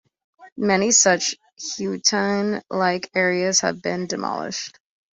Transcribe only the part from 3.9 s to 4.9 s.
demolished.